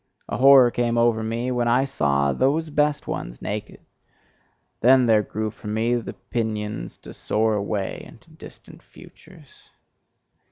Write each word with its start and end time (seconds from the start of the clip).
A 0.27 0.37
horror 0.37 0.71
came 0.71 0.97
over 0.97 1.21
me 1.21 1.51
when 1.51 1.67
I 1.67 1.85
saw 1.85 2.33
those 2.33 2.71
best 2.71 3.05
ones 3.07 3.39
naked: 3.39 3.81
then 4.79 5.05
there 5.05 5.21
grew 5.21 5.51
for 5.51 5.67
me 5.67 5.93
the 5.93 6.13
pinions 6.13 6.97
to 7.03 7.13
soar 7.13 7.53
away 7.53 8.03
into 8.07 8.31
distant 8.31 8.81
futures. 8.81 9.69